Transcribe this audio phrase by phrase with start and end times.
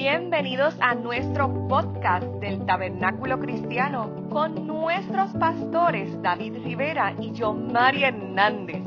[0.00, 8.08] Bienvenidos a nuestro podcast del Tabernáculo Cristiano con nuestros pastores David Rivera y yo, María
[8.08, 8.80] Hernández.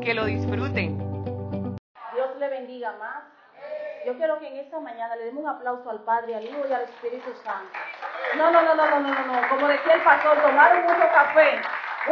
[0.00, 0.96] Que lo disfruten.
[2.14, 3.24] Dios le bendiga más.
[4.06, 6.72] Yo quiero que en esta mañana le demos un aplauso al Padre, al Hijo y
[6.72, 7.76] al Espíritu Santo.
[8.38, 9.48] No, no, no, no, no, no, no.
[9.48, 11.60] Como decía el pastor, tomaron mucho café.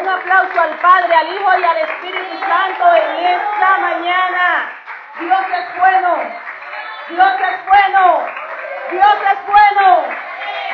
[0.00, 4.72] Un aplauso al Padre, al Hijo y al Espíritu Santo en esta mañana.
[5.20, 6.08] Dios es bueno.
[7.08, 8.37] Dios es bueno.
[8.90, 10.04] Dios es bueno.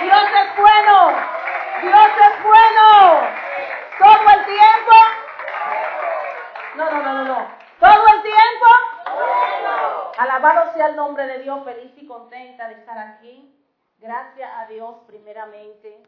[0.02, 1.16] Dios es bueno.
[1.82, 3.28] Dios es bueno.
[3.98, 4.92] Todo el tiempo.
[6.76, 7.48] No, no, no, no, no.
[7.80, 8.66] Todo el tiempo.
[10.18, 13.50] Alabado sea el nombre de Dios, feliz y contenta de estar aquí.
[13.98, 16.02] Gracias a Dios primeramente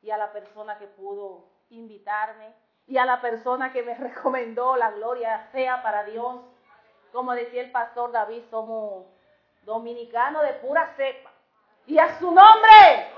[0.00, 2.52] y a la persona que pudo invitarme
[2.86, 6.40] y a la persona que me recomendó, la gloria sea para Dios.
[7.12, 9.06] Como decía el pastor David, somos
[9.64, 11.31] dominicanos de pura cepa.
[11.86, 13.08] Y a su nombre.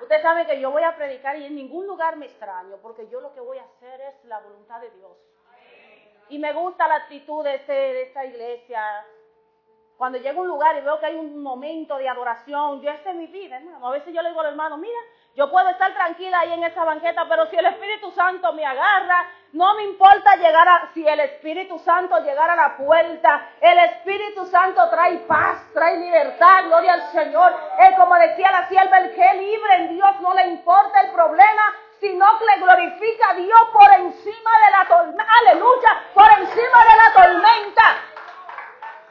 [0.00, 3.20] Usted sabe que yo voy a predicar y en ningún lugar me extraño, porque yo
[3.20, 5.16] lo que voy a hacer es la voluntad de Dios.
[6.30, 9.04] Y me gusta la actitud de, este, de esta iglesia.
[10.00, 13.10] Cuando llego a un lugar y veo que hay un momento de adoración, yo esta
[13.10, 13.86] es mi vida, hermano.
[13.86, 14.98] A veces yo le digo al hermano, mira,
[15.36, 19.28] yo puedo estar tranquila ahí en esa banqueta, pero si el Espíritu Santo me agarra,
[19.52, 24.46] no me importa llegar a, si el Espíritu Santo llegara a la puerta, el Espíritu
[24.46, 27.54] Santo trae paz, trae libertad, gloria al Señor.
[27.78, 31.74] Es como decía la sierva, el que libre en Dios no le importa el problema,
[32.00, 36.96] sino que le glorifica a Dios por encima de la tormenta, aleluya, por encima de
[36.96, 38.09] la tormenta.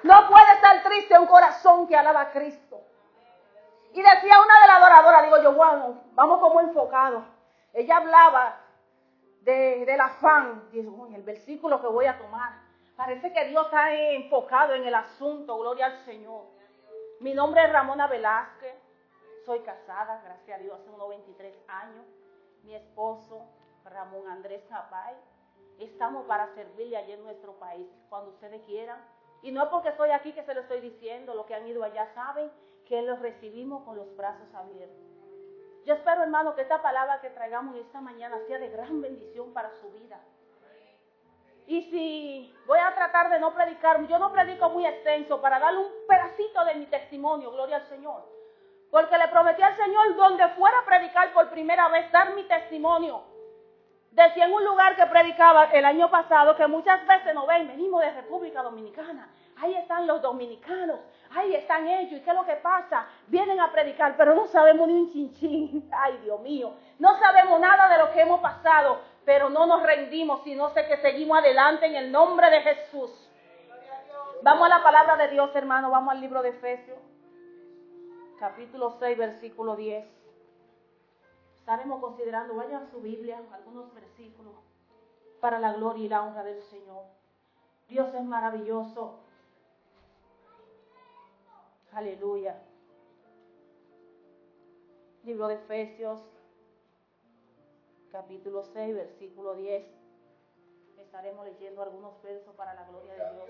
[0.04, 2.82] No puede estar triste un corazón que alaba a Cristo.
[3.92, 7.24] Y decía una de las adoradoras, digo yo, bueno, vamos como enfocados.
[7.74, 8.60] Ella hablaba
[9.42, 10.70] de, del afán.
[10.72, 12.54] Uy, el versículo que voy a tomar.
[12.96, 16.44] Parece que Dios está enfocado en el asunto, gloria al Señor.
[17.22, 18.76] Mi nombre es Ramona Velázquez,
[19.46, 22.06] soy casada, gracias a Dios, hace unos 23 años.
[22.64, 23.46] Mi esposo,
[23.86, 25.16] Ramón Andrés Zapay.
[25.80, 29.00] Estamos para servirle allí en nuestro país, cuando ustedes quieran.
[29.42, 32.08] Y no porque estoy aquí que se lo estoy diciendo, los que han ido allá
[32.14, 32.52] saben
[32.86, 34.98] que los recibimos con los brazos abiertos.
[35.86, 39.72] Yo espero, hermano, que esta palabra que traigamos esta mañana sea de gran bendición para
[39.72, 40.20] su vida.
[41.68, 45.82] Y si voy a tratar de no predicar, yo no predico muy extenso para darle
[45.82, 48.24] un pedacito de mi testimonio, gloria al Señor.
[48.90, 53.24] Porque le prometí al Señor donde fuera a predicar por primera vez, dar mi testimonio.
[54.12, 58.02] Decía en un lugar que predicaba el año pasado que muchas veces nos ven, venimos
[58.02, 61.00] de República Dominicana, ahí están los dominicanos,
[61.30, 63.06] ahí están ellos, ¿y qué es lo que pasa?
[63.28, 67.88] Vienen a predicar, pero no sabemos ni un chinchín, ay Dios mío, no sabemos nada
[67.88, 71.96] de lo que hemos pasado, pero no nos rendimos, sino sé que seguimos adelante en
[71.96, 73.12] el nombre de Jesús.
[74.42, 76.98] Vamos a la palabra de Dios, hermano, vamos al libro de Efesios,
[78.40, 80.19] capítulo 6, versículo 10
[81.70, 84.56] estaremos considerando, vayan a su Biblia, algunos versículos
[85.40, 87.04] para la gloria y la honra del Señor.
[87.88, 89.20] Dios es maravilloso.
[91.92, 92.60] Aleluya.
[95.22, 96.20] Libro de Efesios,
[98.12, 99.86] capítulo 6, versículo 10.
[100.98, 103.50] Estaremos leyendo algunos versos para la gloria de Dios.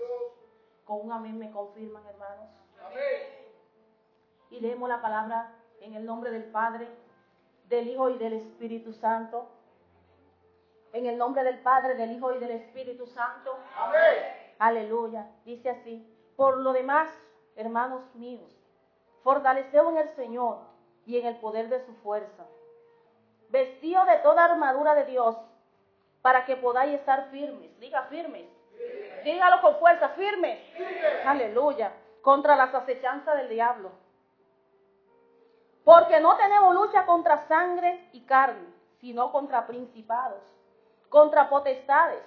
[0.84, 2.50] Con un amén me confirman, hermanos.
[2.84, 3.22] Amén.
[4.50, 6.86] Y leemos la palabra en el nombre del Padre
[7.70, 9.48] del Hijo y del Espíritu Santo.
[10.92, 13.56] En el nombre del Padre, del Hijo y del Espíritu Santo.
[13.76, 14.56] Amén.
[14.58, 15.30] Aleluya.
[15.44, 16.04] Dice así.
[16.36, 17.08] Por lo demás,
[17.54, 18.50] hermanos míos,
[19.22, 20.58] fortaleceos en el Señor
[21.06, 22.44] y en el poder de su fuerza.
[23.50, 25.36] Vestido de toda armadura de Dios,
[26.22, 27.78] para que podáis estar firmes.
[27.78, 28.46] Diga firmes.
[29.22, 30.58] Dígalo con fuerza, firmes.
[31.24, 31.92] Aleluya.
[32.22, 33.92] Contra las acechanzas del diablo.
[35.84, 38.68] Porque no tenemos lucha contra sangre y carne,
[39.00, 40.42] sino contra principados,
[41.08, 42.22] contra potestades,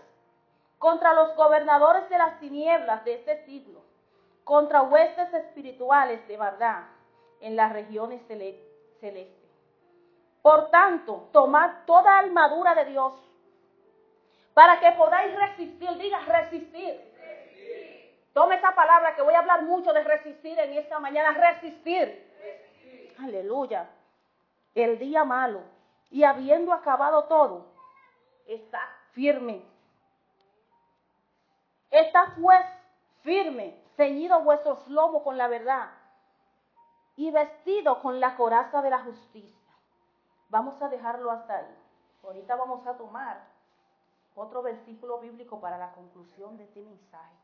[0.80, 3.82] contra los gobernadores de las tinieblas de este siglo,
[4.44, 6.84] contra huestes espirituales de verdad
[7.40, 9.44] en las regiones celestes.
[10.42, 13.14] Por tanto, tomad toda armadura de Dios
[14.54, 15.90] para que podáis resistir.
[15.98, 17.00] Diga resistir.
[18.34, 21.32] Tome esa palabra que voy a hablar mucho de resistir en esta mañana.
[21.32, 22.33] Resistir
[23.20, 23.90] aleluya,
[24.76, 25.62] el día malo
[26.10, 27.66] y habiendo acabado todo,
[28.46, 28.80] está
[29.12, 29.64] firme.
[31.90, 32.66] Está pues
[33.22, 35.90] firme, ceñido vuestros lomos con la verdad
[37.16, 39.74] y vestido con la coraza de la justicia.
[40.50, 41.76] Vamos a dejarlo hasta ahí.
[42.24, 43.44] Ahorita vamos a tomar
[44.36, 47.36] otro versículo bíblico para la conclusión de este mensaje.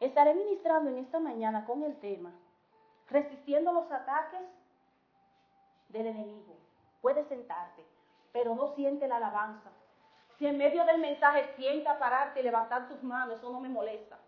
[0.00, 2.32] Estaré ministrando en esta mañana con el tema
[3.12, 4.40] resistiendo los ataques
[5.88, 6.56] del enemigo.
[7.00, 7.84] Puedes sentarte,
[8.32, 9.70] pero no siente la alabanza.
[10.38, 14.18] Si en medio del mensaje sienta pararte y levantar tus manos, eso no me molesta.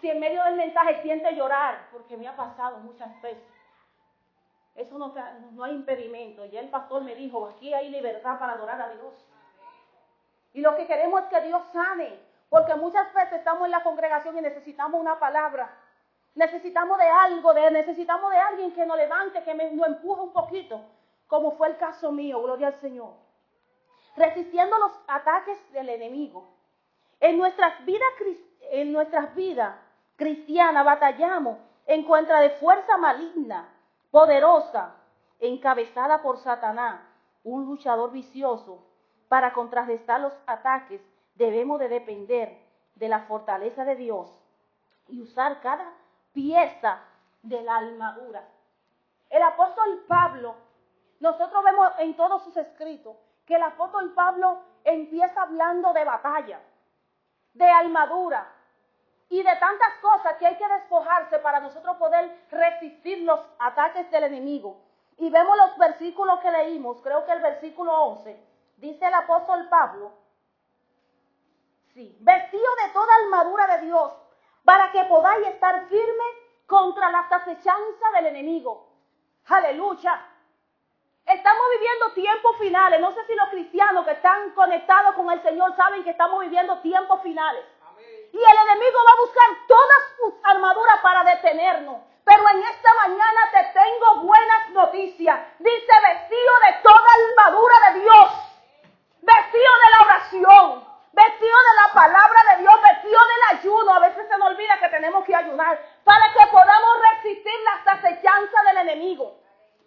[0.00, 3.44] Si en medio del mensaje siente llorar, porque me ha pasado muchas veces,
[4.74, 5.14] eso no,
[5.52, 6.44] no hay impedimento.
[6.46, 9.14] Ya el pastor me dijo, aquí hay libertad para adorar a Dios.
[10.54, 12.18] Y lo que queremos es que Dios sane,
[12.48, 15.70] porque muchas veces estamos en la congregación y necesitamos una palabra.
[16.34, 20.80] Necesitamos de algo, de, necesitamos de alguien que nos levante, que nos empuje un poquito,
[21.26, 23.12] como fue el caso mío, gloria al Señor.
[24.16, 26.48] Resistiendo los ataques del enemigo.
[27.20, 28.08] En nuestras vidas,
[28.70, 29.76] en nuestras vidas
[30.16, 33.68] cristianas batallamos en contra de fuerza maligna,
[34.10, 34.94] poderosa,
[35.40, 37.00] encabezada por Satanás,
[37.44, 38.86] un luchador vicioso.
[39.28, 41.00] Para contrarrestar los ataques
[41.34, 42.58] debemos de depender
[42.94, 44.30] de la fortaleza de Dios
[45.08, 45.92] y usar cada
[46.32, 47.00] pieza
[47.42, 48.44] de la armadura.
[49.30, 50.54] El apóstol Pablo,
[51.20, 56.60] nosotros vemos en todos sus escritos que el apóstol Pablo empieza hablando de batalla,
[57.54, 58.46] de armadura
[59.28, 64.24] y de tantas cosas que hay que despojarse para nosotros poder resistir los ataques del
[64.24, 64.80] enemigo.
[65.16, 68.38] Y vemos los versículos que leímos, creo que el versículo 11,
[68.76, 70.12] dice el apóstol Pablo,
[71.94, 74.21] sí, vestido de toda armadura de Dios
[74.64, 76.36] para que podáis estar firmes
[76.66, 78.88] contra las acechanzas del enemigo.
[79.46, 80.28] Aleluya.
[81.26, 83.00] Estamos viviendo tiempos finales.
[83.00, 86.78] No sé si los cristianos que están conectados con el Señor saben que estamos viviendo
[86.78, 87.64] tiempos finales.
[88.32, 91.98] Y el enemigo va a buscar todas sus armaduras para detenernos.
[92.24, 95.40] Pero en esta mañana te tengo buenas noticias.
[95.58, 98.32] Dice vestido de toda armadura de Dios.
[99.20, 103.94] Vestido de la oración vestido de la palabra de Dios, vestido del ayuno.
[103.94, 108.64] A veces se nos olvida que tenemos que ayunar para que podamos resistir las acechanzas
[108.66, 109.38] del enemigo.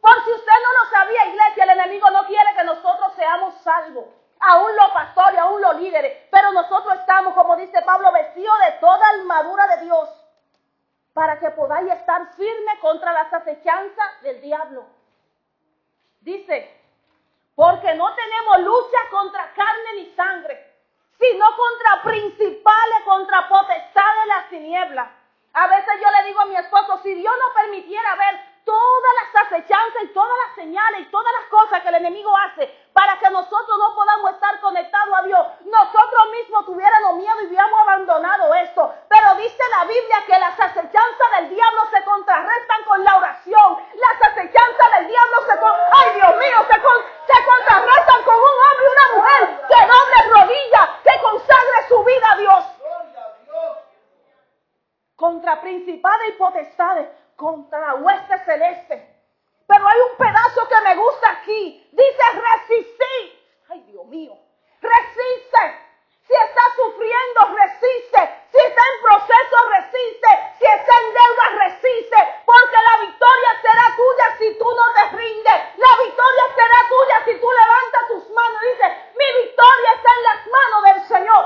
[0.02, 4.06] Por si usted no lo sabía, iglesia, el enemigo no quiere que nosotros seamos salvos.
[4.40, 6.28] Aún los pastores, aún los líderes.
[6.30, 10.10] Pero nosotros estamos, como dice Pablo, vestidos de toda armadura de Dios.
[11.14, 14.86] Para que podáis estar firmes contra las acechanzas del diablo.
[16.20, 16.70] Dice,
[17.56, 20.75] porque no tenemos lucha contra carne ni sangre
[21.20, 25.10] sino contra principales, contra potestades de las tinieblas.
[25.54, 29.46] A veces yo le digo a mi esposo, si Dios no permitiera ver todas las
[29.46, 33.30] acechanzas y todas las señales y todas las cosas que el enemigo hace para que
[33.30, 38.94] nosotros no podamos estar conectados a Dios, nosotros mismos tuviéramos miedo y hubiéramos abandonado esto.
[39.08, 43.78] Pero dice la Biblia que las acechanzas del diablo se contrarrestan con la oración.
[43.96, 48.92] Las acechanzas del diablo se, ay Dios mío, se, se contrarrestan con un hombre y
[48.92, 52.66] una mujer que doble rodilla, que consagre su vida a Dios.
[55.16, 59.16] Contra principales y potestades, contra la hueste celeste.
[59.68, 61.90] Pero hay un pedazo que me gusta aquí.
[61.92, 63.24] Dice resistir.
[63.70, 64.38] Ay, Dios mío.
[64.82, 65.82] Resiste.
[66.28, 68.20] Si está sufriendo, resiste.
[68.52, 70.30] Si está en proceso, resiste.
[70.60, 72.18] Si está en deuda, resiste.
[72.46, 75.78] Porque la victoria será tuya si tú no te rindes.
[75.78, 80.24] La victoria será tuya si tú levantas tus manos y dices, mi victoria está en
[80.24, 81.46] las manos del Señor.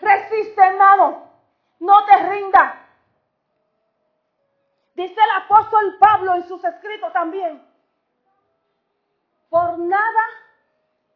[0.00, 1.30] Resiste, hermano.
[1.80, 2.88] No te rindas.
[4.98, 7.64] Dice el apóstol Pablo en sus escritos también.
[9.50, 10.24] Por nada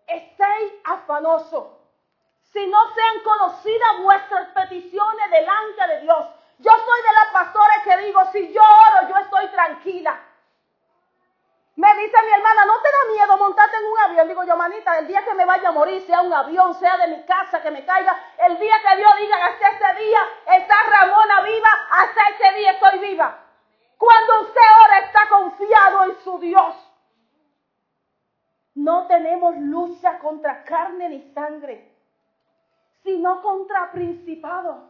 [0.06, 1.68] estéis afanosos,
[2.52, 6.26] si no sean conocidas vuestras peticiones delante de Dios.
[6.58, 10.20] Yo soy de las pastores que digo, si yo oro, yo estoy tranquila.
[11.74, 14.28] Me dice mi hermana, ¿no te da miedo montarte en un avión?
[14.28, 17.08] Digo yo, manita, el día que me vaya a morir, sea un avión, sea de
[17.08, 21.40] mi casa, que me caiga, el día que Dios diga, hasta ese día está Ramona
[21.40, 23.41] viva, hasta ese día estoy viva.
[24.02, 26.74] Cuando usted ahora está confiado en su Dios.
[28.74, 31.94] No tenemos lucha contra carne ni sangre,
[33.04, 34.88] sino contra principado.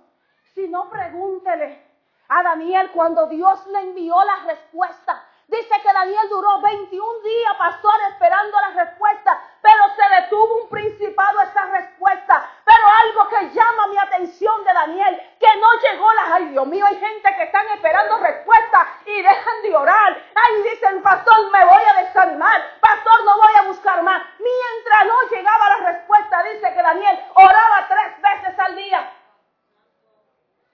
[0.54, 1.78] Si no, pregúntele
[2.26, 5.22] a Daniel cuando Dios le envió la respuesta.
[5.52, 11.42] Dice que Daniel duró 21 días, pastor, esperando la respuesta, pero se detuvo un principado
[11.42, 12.50] esa respuesta.
[12.64, 16.34] Pero algo que llama mi atención de Daniel, que no llegó la...
[16.36, 20.22] Ay, Dios mío, hay gente que están esperando respuesta y dejan de orar.
[20.34, 22.62] Ay, dicen, pastor, me voy a desanimar.
[22.80, 24.22] Pastor, no voy a buscar más.
[24.38, 29.18] Mientras no llegaba la respuesta, dice que Daniel oraba tres veces al día.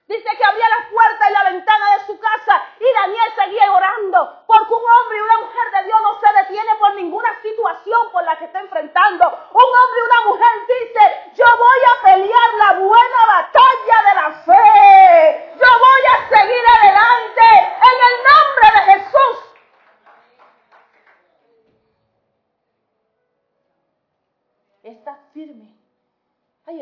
[0.09, 4.43] Dice que abría la puerta y la ventana de su casa y Daniel seguía orando.
[4.47, 8.23] Porque un hombre y una mujer de Dios no se detiene por ninguna situación por
[8.23, 9.27] la que está enfrentando.
[9.27, 14.31] Un hombre y una mujer dice, yo voy a pelear la buena batalla de la
[14.45, 15.49] fe.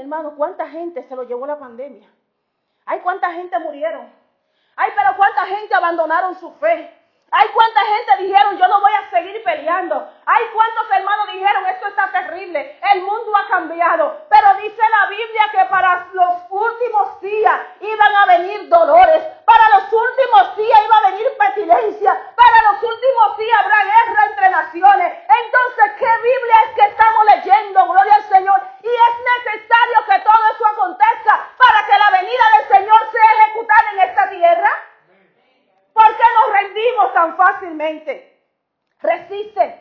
[0.07, 2.09] Hermano, ¿cuánta gente se lo llevó la pandemia?
[2.87, 4.09] Ay, cuánta gente murieron.
[4.77, 6.93] Ay, pero cuánta gente abandonaron su fe.
[7.29, 10.09] Ay, cuánta gente dijeron, yo no voy a seguir peleando.
[10.25, 12.79] Ay, cuántos hermanos dijeron, esto está terrible.
[12.93, 14.25] El mundo ha cambiado.
[14.29, 19.36] Pero dice la Biblia que para los últimos días iban a venir dolores.
[19.47, 22.33] Para los últimos días iba a venir petilencia.
[22.35, 25.13] Para los últimos días habrá guerra entre naciones.
[25.23, 27.87] Entonces, ¿qué Biblia es que estamos leyendo?
[27.87, 28.61] Gloria al Señor.
[28.83, 33.91] Y es necesario que todo eso acontezca para que la venida del Señor sea ejecutada
[33.93, 34.71] en esta tierra.
[35.93, 38.43] ¿Por qué nos rendimos tan fácilmente?
[38.99, 39.79] Resiste.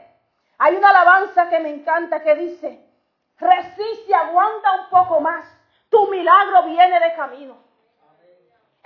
[0.58, 2.86] Hay una alabanza que me encanta que dice,
[3.36, 5.44] resiste, aguanta un poco más.
[5.90, 7.65] Tu milagro viene de camino.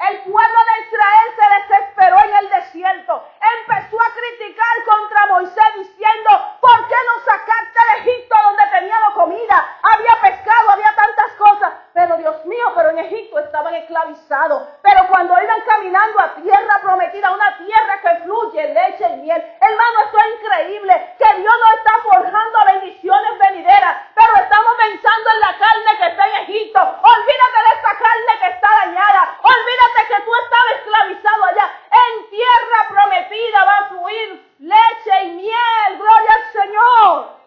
[0.09, 3.23] El pueblo de Israel se desesperó en el desierto.
[3.61, 6.31] Empezó a criticar contra Moisés diciendo,
[6.61, 9.79] ¿por qué no sacaste de Egipto donde teníamos comida?
[9.83, 11.73] Había pescado, había tantas cosas.
[11.93, 14.63] Pero Dios mío, pero en Egipto estaban esclavizados.
[14.83, 19.43] Pero cuando iban caminando a tierra prometida, una tierra que fluye leche y miel.
[19.61, 21.17] Hermano, esto es increíble.
[21.19, 23.97] Que Dios nos está forjando bendiciones venideras.
[24.15, 26.81] Pero estamos pensando en la carne que está en Egipto.
[26.81, 29.39] Olvídate de esa carne que está dañada.
[29.43, 31.71] Olvídate que tú estabas esclavizado allá.
[31.91, 35.99] En tierra prometida va a fluir leche y miel.
[35.99, 37.41] Gloria al Señor.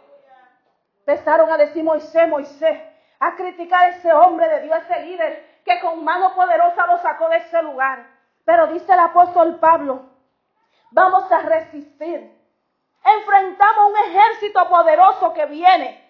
[1.06, 2.80] Empezaron a decir Moisés, Moisés,
[3.72, 8.06] ese hombre de Dios, ese líder que con mano poderosa lo sacó de ese lugar.
[8.46, 10.02] Pero dice el apóstol Pablo,
[10.92, 12.32] vamos a resistir.
[13.06, 16.04] Enfrentamos un ejército poderoso que viene,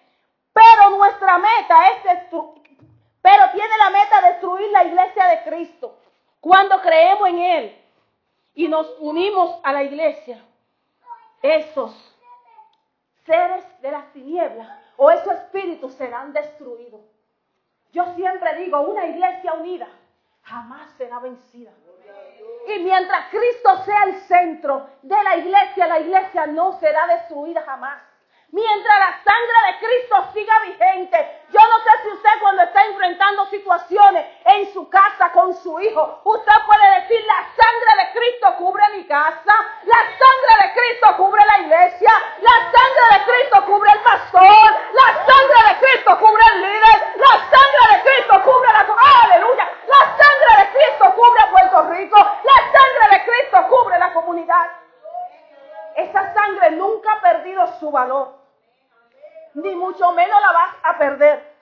[0.52, 2.78] pero nuestra meta es destruir,
[3.20, 5.98] pero tiene la meta de destruir la iglesia de Cristo.
[6.40, 7.82] Cuando creemos en Él
[8.54, 10.44] y nos unimos a la iglesia,
[11.42, 11.92] esos
[13.24, 17.13] seres de las tinieblas o esos espíritus serán destruidos.
[17.94, 19.86] Yo siempre digo, una iglesia unida
[20.42, 21.70] jamás será vencida.
[22.66, 28.02] Y mientras Cristo sea el centro de la iglesia, la iglesia no será destruida jamás.
[28.54, 31.42] Mientras la sangre de Cristo siga vigente.
[31.50, 36.20] Yo no sé si usted cuando está enfrentando situaciones en su casa con su hijo,
[36.22, 41.42] usted puede decir, la sangre de Cristo cubre mi casa, la sangre de Cristo cubre
[41.44, 46.60] la iglesia, la sangre de Cristo cubre el pastor, la sangre de Cristo cubre el
[46.62, 48.86] líder, la sangre de Cristo cubre la...
[49.24, 49.68] Aleluya.
[49.88, 54.70] La sangre de Cristo cubre a Puerto Rico, la sangre de Cristo cubre la comunidad.
[55.96, 58.43] Esa sangre nunca ha perdido su valor
[59.54, 61.54] ni mucho menos la vas a perder.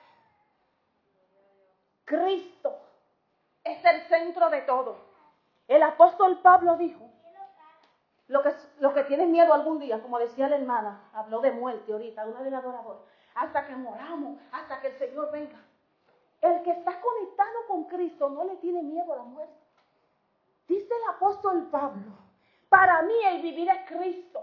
[2.05, 2.79] Cristo
[3.65, 4.97] es el centro de todo.
[5.69, 7.09] El apóstol Pablo dijo,
[8.29, 12.27] lo que, lo tienes miedo algún día, como decía la hermana, habló de muerte ahorita,
[12.27, 13.03] una de las adoradoras,
[13.35, 15.59] hasta que moramos, hasta que el Señor venga.
[16.41, 19.55] El que está conectado con Cristo no le tiene miedo a la muerte.
[20.67, 22.13] Dice el apóstol Pablo,
[22.69, 24.43] para mí el vivir es Cristo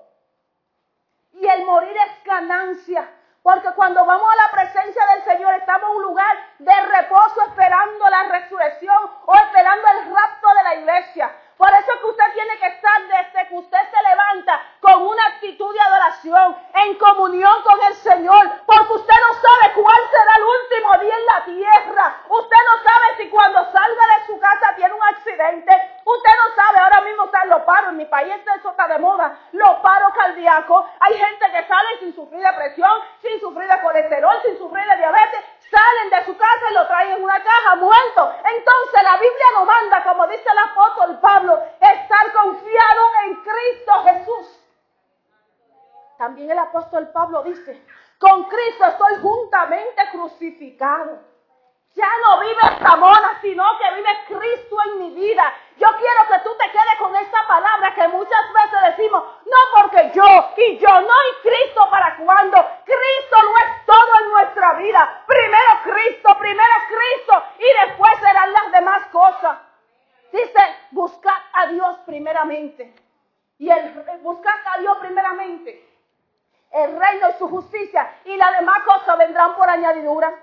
[1.34, 3.10] y el morir es ganancia.
[3.42, 8.10] Porque cuando vamos a la presencia del Señor estamos en un lugar de reposo esperando
[8.10, 11.32] la resurrección o esperando el rapto de la iglesia.
[11.60, 15.26] Por eso es que usted tiene que estar desde que usted se levanta con una
[15.26, 20.44] actitud de adoración, en comunión con el Señor, porque usted no sabe cuál será el
[20.44, 22.16] último día en la tierra.
[22.30, 26.00] Usted no sabe si cuando salga de su casa tiene un accidente.
[26.06, 29.38] Usted no sabe, ahora mismo están los paros, en mi país eso está de moda,
[29.52, 30.86] los paros cardíacos.
[31.02, 34.96] Hay gente que sale sin sufrir de presión, sin sufrir de colesterol, sin sufrir de
[34.96, 38.34] diabetes, salen de su casa y lo traen en una caja muerto.
[38.38, 44.60] Entonces la Biblia nos manda, como dice el apóstol Pablo, estar confiado en Cristo Jesús.
[46.18, 47.82] También el apóstol Pablo dice,
[48.20, 51.29] con Cristo estoy juntamente crucificado.
[51.96, 55.54] Ya no vive Ramona, sino que vive Cristo en mi vida.
[55.78, 60.12] Yo quiero que tú te quedes con esta palabra que muchas veces decimos, no porque
[60.14, 62.58] yo y yo, no y Cristo para cuando.
[62.86, 65.24] Cristo no es todo en nuestra vida.
[65.26, 69.58] Primero Cristo, primero Cristo y después serán las demás cosas.
[70.32, 70.60] Dice,
[70.92, 72.94] buscad a Dios primeramente.
[73.58, 75.86] Y el buscad a Dios primeramente.
[76.72, 80.34] El reino y su justicia y las demás cosas vendrán por añadidura.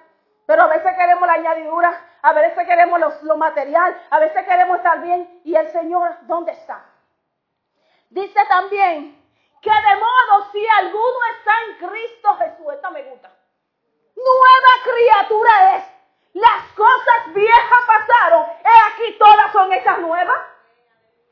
[0.46, 5.02] Pero a veces queremos la añadidura, a veces queremos lo, material, a veces queremos estar
[5.02, 5.40] bien.
[5.44, 6.84] ¿Y el Señor dónde está?
[8.10, 9.20] Dice también
[9.60, 13.30] que de modo si alguno está en Cristo Jesús, esta me gusta.
[14.14, 15.84] Nueva criatura es.
[16.34, 18.46] Las cosas viejas pasaron.
[18.64, 20.38] He aquí todas son esas nuevas.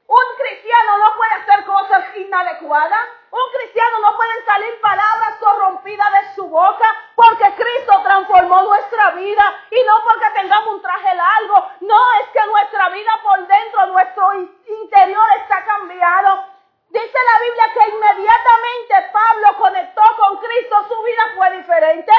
[0.06, 2.99] Un cristiano no puede hacer cosas inadecuada.
[3.30, 9.61] Un cristiano no puede salir palabras corrompidas de su boca porque Cristo transformó nuestra vida
[9.71, 11.71] y no porque tengamos un traje largo.
[11.80, 16.47] No, es que nuestra vida por dentro, nuestro interior está cambiado.
[16.90, 22.12] Dice la Biblia que inmediatamente Pablo conectó con Cristo, su vida fue diferente.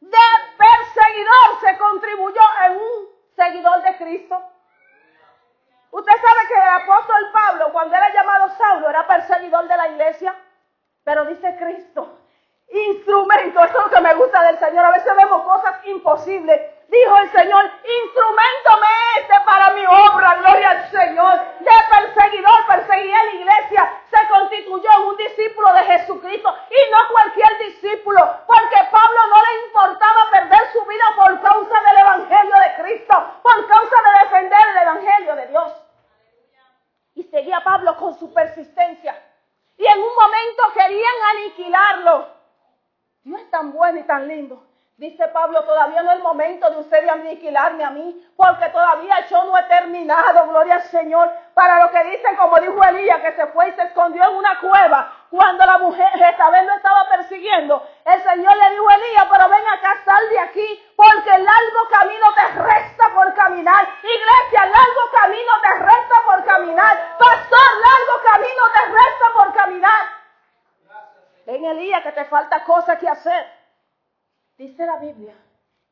[0.00, 0.18] De
[0.58, 4.42] perseguidor se contribuyó en un seguidor de Cristo.
[5.92, 10.34] Usted sabe que el apóstol Pablo, cuando era llamado Saulo, era perseguidor de la iglesia.
[11.04, 12.18] Pero dice Cristo,
[12.72, 14.86] instrumento, eso es lo que me gusta del Señor.
[14.86, 16.60] A veces vemos cosas imposibles.
[16.88, 17.64] Dijo el Señor,
[18.04, 21.40] instrumento me este para mi obra, gloria al Señor.
[21.60, 27.58] De perseguidor, perseguía la iglesia, se constituyó en un discípulo de Jesucristo y no cualquier
[27.58, 33.40] discípulo, porque Pablo no le importaba perder su vida por causa del Evangelio de Cristo,
[33.42, 35.72] por causa de defender el Evangelio de Dios.
[37.14, 39.18] Y seguía Pablo con su persistencia.
[39.78, 42.28] Y en un momento querían aniquilarlo.
[43.22, 44.66] Dios es tan bueno y tan lindo.
[44.96, 47.10] Dice Pablo, todavía no es el momento de usted de
[47.52, 51.30] aniquilarme a mí, porque todavía yo no he terminado, gloria al Señor.
[51.54, 54.58] Para lo que dicen, como dijo Elías, que se fue y se escondió en una
[54.60, 57.86] cueva cuando la mujer vez lo estaba persiguiendo.
[58.04, 62.26] El Señor le dijo a Elías, pero ven acá, sal de aquí, porque largo camino
[62.34, 63.86] te resta por caminar.
[64.02, 67.16] Iglesia, largo camino te resta por caminar.
[67.18, 70.22] Pastor, largo camino te resta por caminar.
[71.46, 73.46] Ven Elías, que te falta cosas que hacer.
[74.56, 75.34] Dice la Biblia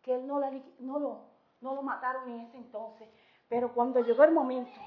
[0.02, 0.38] que él no,
[0.99, 1.30] lo,
[1.61, 3.09] no lo mataron en ese entonces,
[3.49, 4.81] pero cuando llegó el momento,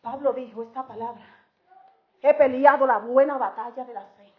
[0.00, 1.24] Pablo dijo esta palabra,
[2.22, 4.32] he peleado la buena batalla de la fe.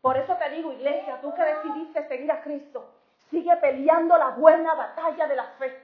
[0.00, 2.92] Por eso te digo, iglesia, tú que decidiste seguir a Cristo,
[3.30, 5.82] sigue peleando la buena batalla de la fe.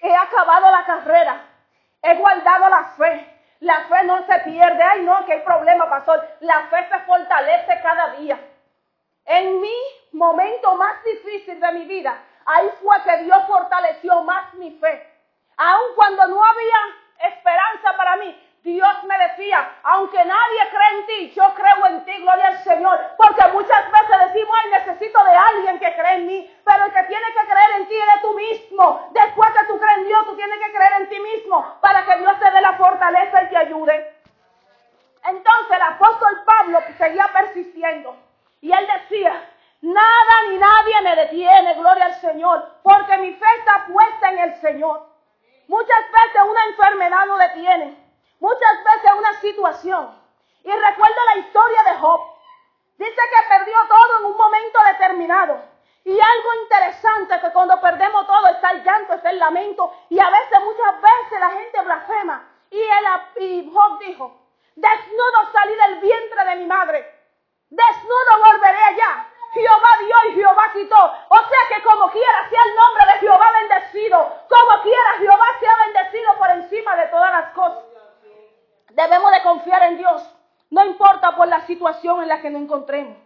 [0.00, 1.44] He acabado la carrera,
[2.02, 3.28] he guardado la fe.
[3.60, 4.82] La fe no se pierde.
[4.82, 6.20] Ay, no, que hay problema, pastor.
[6.40, 8.36] La fe se fortalece cada día.
[9.24, 9.76] En mi
[10.10, 15.08] momento más difícil de mi vida, ahí fue que Dios fortaleció más mi fe.
[15.56, 21.32] Aun cuando no había esperanza para mí, Dios me decía, aunque nadie cree en ti,
[21.34, 23.00] yo creo en ti, gloria al Señor.
[23.16, 26.56] Porque muchas veces decimos, ay, necesito de alguien que cree en mí.
[26.64, 29.08] Pero el que tiene que creer en ti es tú mismo.
[29.10, 32.18] Después que tú crees en Dios, tú tienes que creer en ti mismo para que
[32.18, 34.16] Dios te dé la fortaleza y te ayude.
[35.24, 38.16] Entonces el apóstol Pablo seguía persistiendo.
[38.60, 39.44] Y él decía,
[39.80, 45.06] nada ni nadie me detiene, gloria Señor, porque mi fe está puesta en el Señor.
[45.68, 47.96] Muchas veces una enfermedad no detiene,
[48.40, 50.22] muchas veces una situación.
[50.64, 52.20] Y recuerda la historia de Job.
[52.98, 55.60] Dice que perdió todo en un momento determinado.
[56.04, 59.92] Y algo interesante que cuando perdemos todo está el llanto, está el lamento.
[60.08, 62.48] Y a veces, muchas veces la gente blasfema.
[62.70, 64.46] Y, y Job dijo,
[64.76, 67.22] desnudo salí del vientre de mi madre
[67.72, 69.26] desnudo volveré allá.
[69.52, 71.04] Jehová dio y Jehová quitó.
[71.28, 74.18] O sea que como quiera sea el nombre de Jehová bendecido.
[74.48, 77.84] Como quiera Jehová sea bendecido por encima de todas las cosas.
[78.90, 80.22] Debemos de confiar en Dios.
[80.70, 83.16] No importa por la situación en la que nos encontremos.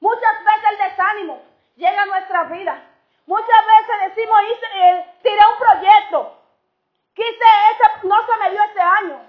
[0.00, 1.42] Muchas veces el desánimo
[1.76, 2.82] llega a nuestra vida.
[3.26, 4.40] Muchas veces decimos,
[4.76, 6.32] eh, tiré un proyecto.
[7.14, 9.20] Quise, ese, no se me dio este año.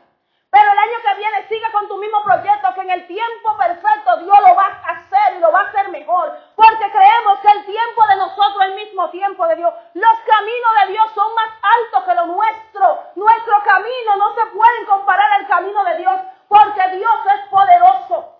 [0.49, 4.17] Pero el año que viene sigue con tu mismo proyecto, que en el tiempo perfecto
[4.17, 6.37] Dios lo va a hacer y lo va a hacer mejor.
[6.55, 9.73] Porque creemos que el tiempo de nosotros es el mismo tiempo de Dios.
[9.93, 12.99] Los caminos de Dios son más altos que los nuestros.
[13.15, 18.33] Nuestro camino no se puede comparar al camino de Dios, porque Dios es poderoso.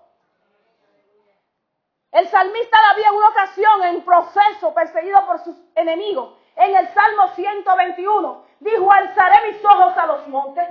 [2.10, 6.34] El salmista había una ocasión en proceso, perseguido por sus enemigos.
[6.56, 10.68] En el Salmo 121 dijo, alzaré mis ojos a los montes.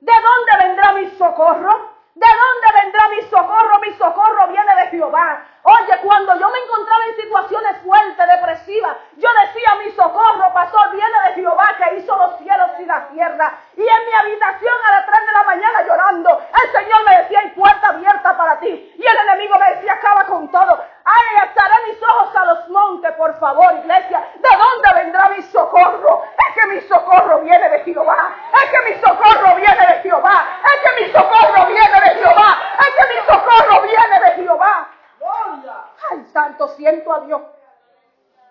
[0.00, 1.94] ¿De dónde vendrá mi socorro?
[2.14, 3.80] ¿De dónde vendrá mi socorro?
[3.80, 5.44] Mi socorro viene de Jehová.
[5.66, 11.22] Oye, cuando yo me encontraba en situaciones fuertes, depresivas, yo decía, mi socorro, pastor, viene
[11.26, 13.58] de Jehová que hizo los cielos y la tierra.
[13.74, 17.40] Y en mi habitación a las 3 de la mañana llorando, el Señor me decía,
[17.40, 18.94] hay puerta abierta para ti.
[18.94, 20.84] Y el enemigo me decía, acaba con todo.
[21.02, 24.22] Ay, alzaré mis ojos a los montes, por favor, iglesia.
[24.34, 26.24] ¿De dónde vendrá mi socorro?
[26.46, 28.34] Es que mi socorro viene de Jehová.
[28.52, 30.46] Es que mi socorro viene de Jehová.
[30.62, 32.58] Es que mi socorro viene de Jehová.
[32.80, 34.88] Es que mi socorro viene de Jehová.
[36.10, 37.42] Ay, santo, siento a Dios.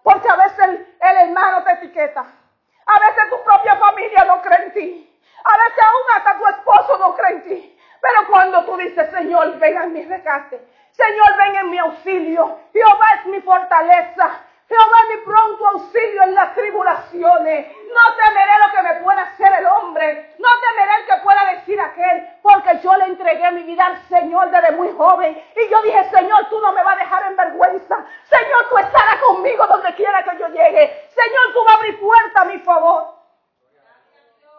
[0.03, 4.73] Porque a veces el, el hermano te A veces tu propia familia no cree en
[4.73, 5.19] ti.
[5.43, 7.79] A veces aún hasta tu esposo no cree en ti.
[8.01, 10.59] Pero cuando tú dices, Señor, ven a mi rescate.
[10.91, 12.59] Señor, ven en mi auxilio.
[12.73, 14.41] Jehová es mi fortaleza.
[14.73, 17.67] Jehová mi pronto auxilio en las tribulaciones.
[17.93, 20.33] No temeré lo que me pueda hacer el hombre.
[20.39, 22.27] No temeré el que pueda decir aquel.
[22.41, 25.39] Porque yo le entregué mi vida al Señor desde muy joven.
[25.55, 28.03] Y yo dije, Señor, tú no me vas a dejar en vergüenza.
[28.23, 31.07] Señor, tú estarás conmigo donde quiera que yo llegue.
[31.09, 33.13] Señor, tú vas a abrir puerta a mi favor.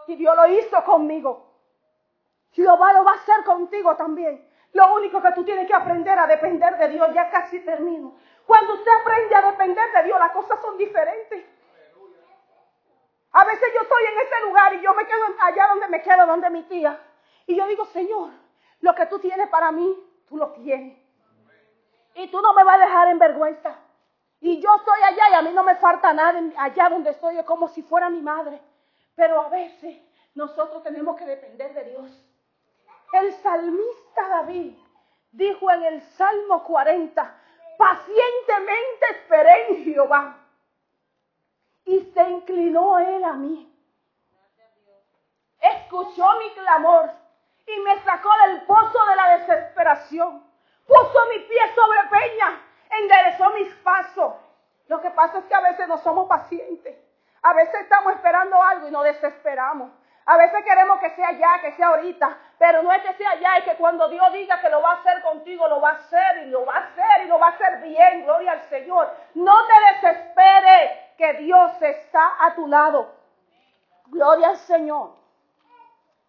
[0.07, 1.51] Y Dios lo hizo conmigo.
[2.53, 4.49] Jehová lo va a hacer contigo también.
[4.75, 8.17] Lo único que tú tienes que aprender a depender de Dios, ya casi termino.
[8.45, 11.45] Cuando usted aprende a depender de Dios, las cosas son diferentes.
[13.31, 16.27] A veces yo estoy en ese lugar y yo me quedo allá donde me quedo,
[16.27, 17.01] donde mi tía.
[17.47, 18.31] Y yo digo, Señor,
[18.81, 19.97] lo que tú tienes para mí,
[20.29, 20.99] tú lo tienes.
[22.17, 23.77] Y tú no me vas a dejar en vergüenza.
[24.41, 27.45] Y yo estoy allá y a mí no me falta nada allá donde estoy, es
[27.45, 28.61] como si fuera mi madre.
[29.15, 29.99] Pero a veces
[30.35, 32.24] nosotros tenemos que depender de Dios.
[33.13, 34.75] El salmista David
[35.33, 37.35] dijo en el Salmo 40,
[37.77, 40.39] pacientemente esperé en Jehová
[41.85, 43.71] y se inclinó él a mí.
[45.61, 47.11] Escuchó mi clamor
[47.67, 50.45] y me sacó del pozo de la desesperación.
[50.87, 54.35] Puso mi pie sobre peña, enderezó mis pasos.
[54.89, 56.97] Lo que pasa es que a veces no somos pacientes.
[57.43, 59.91] A veces estamos esperando algo y nos desesperamos.
[60.27, 63.59] A veces queremos que sea ya, que sea ahorita, pero no es que sea ya,
[63.59, 66.39] es que cuando Dios diga que lo va a hacer contigo, lo va a hacer
[66.45, 69.13] y lo va a hacer y lo va a hacer bien, gloria al Señor.
[69.35, 73.15] No te desesperes que Dios está a tu lado.
[74.07, 75.13] Gloria al Señor.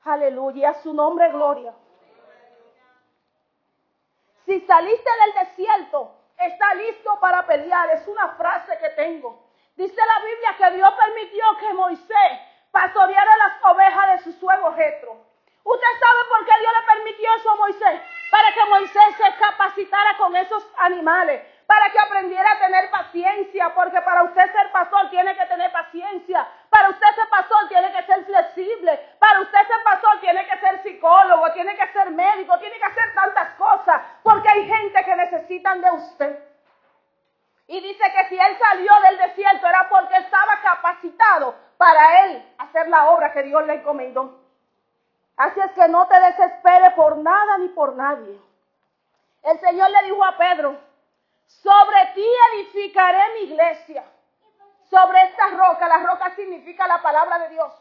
[0.03, 1.73] Aleluya, a su nombre gloria.
[4.45, 7.89] Si saliste del desierto, está listo para pelear.
[7.91, 9.43] Es una frase que tengo.
[9.75, 12.39] Dice la Biblia que Dios permitió que Moisés
[12.75, 15.15] pastoreara las ovejas de su suegro Jetro.
[15.63, 18.01] ¿Usted sabe por qué Dios le permitió eso a Moisés?
[18.29, 24.01] Para que Moisés se capacitara con esos animales, para que aprendiera a tener paciencia, porque
[24.01, 28.25] para usted ser pastor tiene que tener paciencia, para usted ser pastor tiene que ser
[28.25, 32.85] flexible, para usted ser pastor tiene que ser psicólogo, tiene que ser médico, tiene que
[32.85, 36.39] hacer tantas cosas, porque hay gente que necesitan de usted.
[37.67, 42.87] Y dice que si él salió del desierto era porque estaba capacitado para él hacer
[42.87, 44.39] la obra que Dios le encomendó.
[45.37, 48.39] Así es que no te desesperes por nada ni por nadie.
[49.43, 50.77] El Señor le dijo a Pedro,
[51.45, 54.03] sobre ti edificaré mi iglesia.
[54.89, 57.73] Sobre esta roca, la roca significa la palabra de Dios.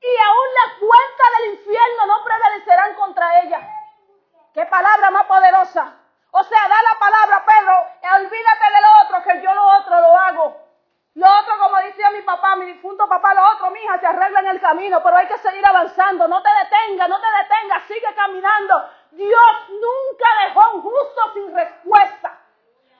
[0.00, 3.60] Y aún las puertas del infierno no prevalecerán contra ella.
[4.54, 5.94] ¿Qué palabra más poderosa?
[6.30, 10.18] O sea, da la palabra, Pedro, olvídate de lo otro, que yo lo otro lo
[10.18, 10.65] hago.
[11.16, 14.40] Lo otro, como decía mi papá, mi difunto papá, lo otro, mi hija, se arregla
[14.40, 16.28] en el camino, pero hay que seguir avanzando.
[16.28, 18.90] No te detengas, no te detengas, sigue caminando.
[19.12, 22.38] Dios nunca dejó un justo sin respuesta.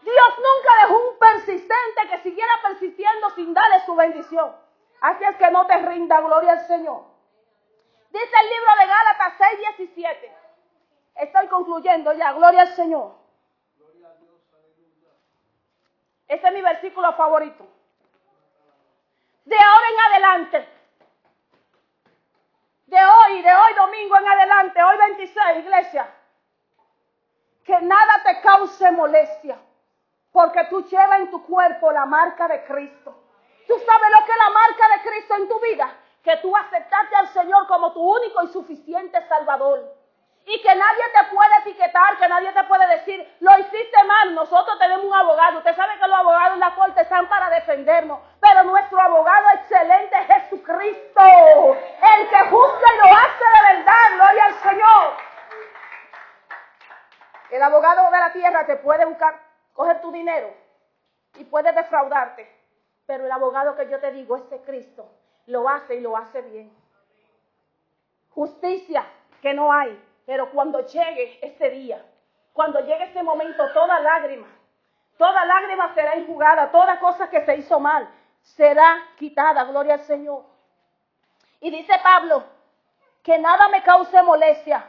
[0.01, 4.57] Dios nunca dejó un persistente que siguiera persistiendo sin darle su bendición.
[5.03, 7.05] Así es que no te rinda, gloria al Señor.
[8.09, 10.37] Dice el libro de Gálatas 6, 17.
[11.17, 13.13] Estoy concluyendo ya, gloria al Señor.
[16.29, 17.76] Ese es mi versículo favorito.
[19.47, 20.69] De ahora en adelante,
[22.87, 26.13] de hoy, de hoy domingo en adelante, hoy 26, iglesia,
[27.65, 29.57] que nada te cause molestia,
[30.33, 33.15] porque tú llevas en tu cuerpo la marca de Cristo.
[33.69, 35.97] ¿Tú sabes lo que es la marca de Cristo en tu vida?
[36.25, 39.96] Que tú aceptaste al Señor como tu único y suficiente Salvador
[40.49, 44.33] y que nadie te puede etiquetar, que nadie te puede decir, lo hiciste mal.
[44.33, 45.59] Nosotros tenemos un abogado.
[45.59, 50.17] Usted sabe que los abogados en la corte están para defendernos, pero nuestro abogado excelente
[50.17, 53.95] es Jesucristo, el que juzga y lo hace de verdad.
[54.15, 55.13] Gloria al Señor.
[57.51, 59.41] El abogado de la tierra te puede buscar,
[59.73, 60.55] coger tu dinero
[61.35, 62.49] y puede defraudarte,
[63.05, 65.09] pero el abogado que yo te digo, ese Cristo,
[65.47, 66.73] lo hace y lo hace bien.
[68.31, 69.05] Justicia
[69.43, 72.05] que no hay, pero cuando llegue ese día,
[72.53, 74.49] cuando llegue ese momento, toda lágrima,
[75.17, 78.09] toda lágrima será enjugada, toda cosa que se hizo mal
[78.43, 80.45] será quitada, gloria al Señor.
[81.61, 82.45] Y dice Pablo,
[83.23, 84.85] que nada me cause molestia,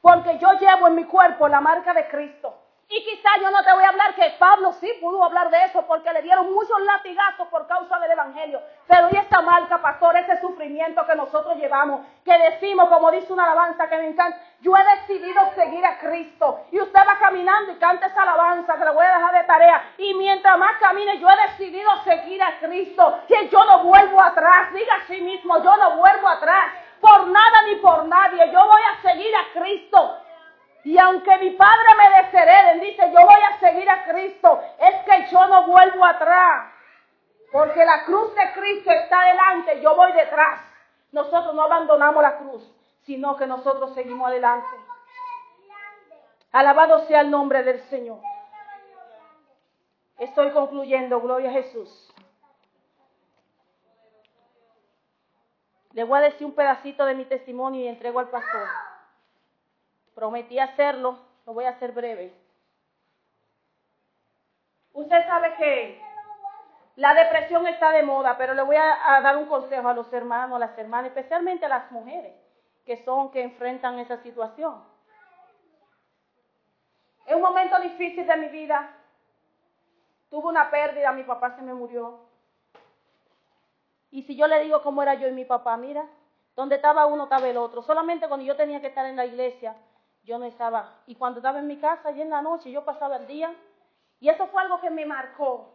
[0.00, 2.57] porque yo llevo en mi cuerpo la marca de Cristo.
[2.90, 5.84] Y quizá yo no te voy a hablar que Pablo sí pudo hablar de eso
[5.86, 8.62] porque le dieron muchos latigazos por causa del Evangelio.
[8.86, 13.44] Pero y esa marca, pastor, ese sufrimiento que nosotros llevamos, que decimos, como dice una
[13.44, 16.60] alabanza que me encanta, yo he decidido seguir a Cristo.
[16.72, 19.92] Y usted va caminando y canta esa alabanza que le voy a dejar de tarea.
[19.98, 23.20] Y mientras más camine, yo he decidido seguir a Cristo.
[23.28, 24.72] Que yo no vuelvo atrás.
[24.72, 26.72] Diga a sí mismo, yo no vuelvo atrás.
[27.02, 28.50] Por nada ni por nadie.
[28.50, 30.22] Yo voy a seguir a Cristo.
[30.84, 35.30] Y aunque mi padre me deshereden, dice, yo voy a seguir a Cristo, es que
[35.30, 36.72] yo no vuelvo atrás.
[37.52, 40.60] Porque la cruz de Cristo está delante, yo voy detrás.
[41.12, 42.62] Nosotros no abandonamos la cruz,
[43.02, 44.68] sino que nosotros seguimos adelante.
[46.52, 48.20] Alabado sea el nombre del Señor.
[50.18, 52.12] Estoy concluyendo, gloria a Jesús.
[55.92, 58.68] Le voy a decir un pedacito de mi testimonio y entrego al pastor.
[60.18, 62.34] Prometí hacerlo, lo voy a hacer breve.
[64.92, 66.02] Usted sabe que
[66.96, 70.56] la depresión está de moda, pero le voy a, dar un consejo a los hermanos,
[70.56, 72.34] a las hermanas, especialmente a las mujeres
[72.84, 74.82] que son, que enfrentan esa situación.
[77.24, 78.90] Es un momento difícil de mi vida.
[80.30, 82.26] Tuve una pérdida, mi papá se me murió.
[84.10, 86.04] Y si yo le digo cómo era yo y mi papá, mira,
[86.56, 87.82] donde estaba uno estaba el otro.
[87.82, 89.76] Solamente cuando yo tenía que estar en la iglesia,
[90.28, 91.00] yo no estaba.
[91.06, 93.52] Y cuando estaba en mi casa, y en la noche, yo pasaba el día.
[94.20, 95.74] Y eso fue algo que me marcó.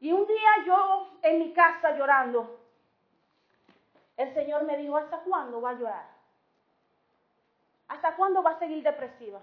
[0.00, 2.60] Y un día yo en mi casa llorando,
[4.18, 6.08] el Señor me dijo, ¿hasta cuándo va a llorar?
[7.88, 9.40] ¿Hasta cuándo va a seguir depresiva?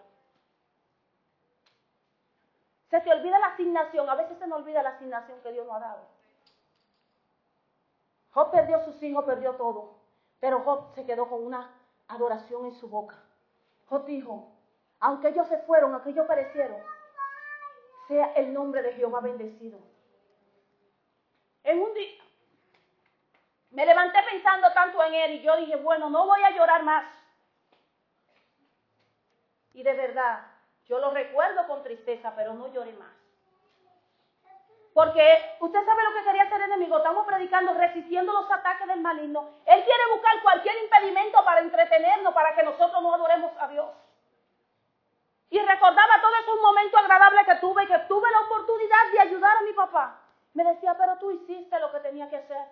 [2.91, 5.77] Se te olvida la asignación, a veces se nos olvida la asignación que Dios nos
[5.77, 6.07] ha dado.
[8.31, 9.95] Job perdió sus hijos, perdió todo,
[10.39, 11.71] pero Job se quedó con una
[12.07, 13.24] adoración en su boca.
[13.85, 14.51] Job dijo,
[14.99, 16.81] aunque ellos se fueron, aunque ellos perecieron,
[18.07, 19.79] sea el nombre de Jehová bendecido.
[21.63, 22.23] En un día,
[23.71, 27.05] me levanté pensando tanto en él y yo dije, bueno, no voy a llorar más.
[29.73, 30.45] Y de verdad,
[30.85, 33.14] yo lo recuerdo con tristeza, pero no lloré más.
[34.95, 36.95] Porque usted sabe lo que quería hacer el enemigo.
[36.95, 39.49] Estamos predicando, resistiendo los ataques del maligno.
[39.65, 43.88] Él quiere buscar cualquier impedimento para entretenernos, para que nosotros no adoremos a Dios.
[45.49, 49.58] Y recordaba todo esos momentos agradables que tuve y que tuve la oportunidad de ayudar
[49.58, 50.17] a mi papá.
[50.53, 52.65] Me decía, pero tú hiciste lo que tenía que hacer.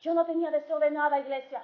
[0.00, 1.62] Yo no tenía deseo de nada, iglesia.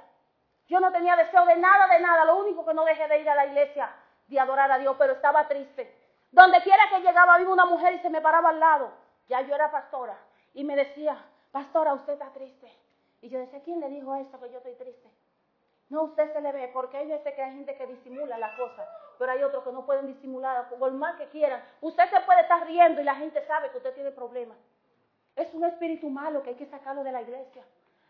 [0.66, 2.26] Yo no tenía deseo de nada, de nada.
[2.26, 3.94] Lo único que no dejé de ir a la iglesia,
[4.26, 6.01] de adorar a Dios, pero estaba triste.
[6.32, 8.90] Donde quiera que llegaba, había una mujer y se me paraba al lado.
[9.28, 10.18] Ya yo era pastora.
[10.54, 11.16] Y me decía,
[11.52, 12.72] pastora, usted está triste.
[13.20, 15.10] Y yo decía, ¿quién le dijo eso que yo estoy triste?
[15.90, 18.88] No, usted se le ve, porque hay veces que hay gente que disimula las cosas,
[19.18, 21.62] pero hay otros que no pueden disimular, por más que quieran.
[21.82, 24.56] Usted se puede estar riendo y la gente sabe que usted tiene problemas.
[25.36, 27.62] Es un espíritu malo que hay que sacarlo de la iglesia.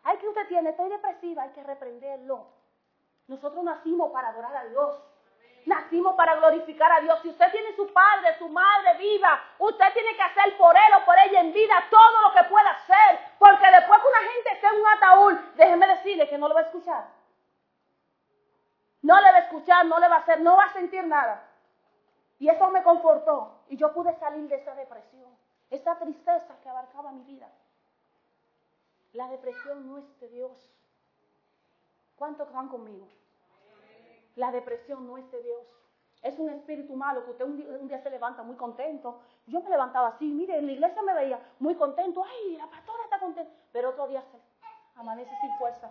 [0.04, 2.46] Hay que usted tiene, estoy depresiva, hay que reprenderlo.
[3.26, 5.02] Nosotros nacimos para adorar a Dios.
[5.64, 7.20] Nacimos para glorificar a Dios.
[7.22, 11.04] Si usted tiene su padre, su madre viva, usted tiene que hacer por él o
[11.04, 13.20] por ella en vida todo lo que pueda hacer.
[13.38, 16.60] Porque después que una gente esté en un ataúd, déjeme decirle que no lo va
[16.60, 17.06] a escuchar.
[19.02, 21.44] No le va a escuchar, no le va a hacer, no va a sentir nada.
[22.38, 23.62] Y eso me confortó.
[23.68, 25.30] Y yo pude salir de esa depresión,
[25.70, 27.48] esa tristeza que abarcaba mi vida.
[29.12, 30.70] La depresión no es de Dios.
[32.16, 33.06] ¿Cuántos están conmigo?
[34.36, 35.66] La depresión no es de Dios.
[36.22, 39.20] Es un espíritu malo que usted un día, se levanta muy contento.
[39.46, 42.24] Yo me levantaba así, mire, en la iglesia me veía muy contento.
[42.24, 43.52] Ay, la pastora está contenta.
[43.72, 44.38] Pero otro día se
[45.00, 45.90] amanece sin fuerza.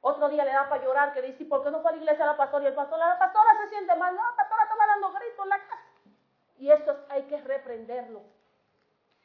[0.00, 2.24] Otro día le da para llorar, que dice, ¿por qué no fue a la iglesia
[2.24, 2.64] la pastora?
[2.64, 4.14] Y el pastor, la pastora se siente mal.
[4.14, 5.82] No, la pastora estaba dando gritos en la casa.
[6.58, 8.22] Y esto hay que reprenderlo.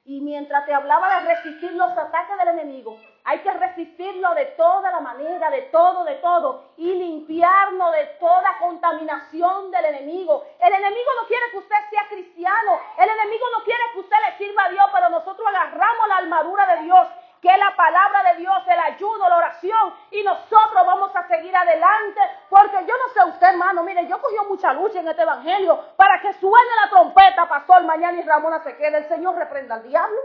[0.03, 4.91] Y mientras te hablaba de resistir los ataques del enemigo, hay que resistirlo de toda
[4.91, 10.45] la manera, de todo, de todo, y limpiarnos de toda contaminación del enemigo.
[10.59, 14.37] El enemigo no quiere que usted sea cristiano, el enemigo no quiere que usted le
[14.37, 17.07] sirva a Dios, pero nosotros agarramos la armadura de Dios
[17.41, 21.55] que es la palabra de Dios, el ayuno, la oración, y nosotros vamos a seguir
[21.55, 25.79] adelante, porque yo no sé usted, hermano, mire, yo cogí mucha lucha en este evangelio
[25.95, 29.83] para que suene la trompeta, pastor, mañana y Ramona se quede, el Señor reprenda al
[29.83, 30.19] diablo.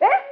[0.00, 0.31] ¿Eh?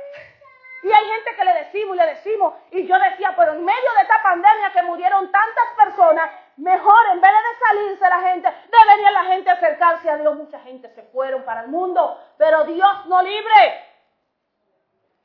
[0.83, 3.93] Y hay gente que le decimos y le decimos, y yo decía, pero en medio
[3.97, 9.11] de esta pandemia que murieron tantas personas, mejor en vez de salirse la gente, debería
[9.11, 10.35] la gente acercarse a Dios.
[10.37, 13.85] Mucha gente se fueron para el mundo, pero Dios no libre.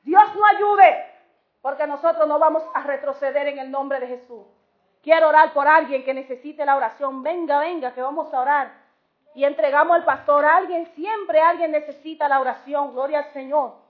[0.02, 1.12] Dios no ayude,
[1.62, 4.46] porque nosotros no vamos a retroceder en el nombre de Jesús.
[5.02, 7.22] Quiero orar por alguien que necesite la oración.
[7.22, 8.72] Venga, venga, que vamos a orar.
[9.34, 10.44] Y entregamos al pastor.
[10.44, 12.92] Alguien, siempre alguien necesita la oración.
[12.92, 13.85] Gloria al Señor.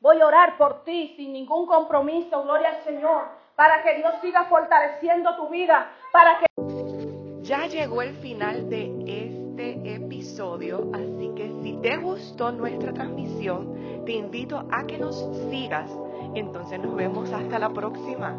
[0.00, 2.42] Voy a orar por ti sin ningún compromiso.
[2.42, 3.24] Gloria al Señor.
[3.54, 5.90] Para que Dios siga fortaleciendo tu vida.
[6.12, 6.46] Para que...
[7.42, 14.12] Ya llegó el final de este episodio, así que si te gustó nuestra transmisión, te
[14.12, 15.16] invito a que nos
[15.48, 15.90] sigas.
[16.34, 18.36] Entonces nos vemos hasta la próxima.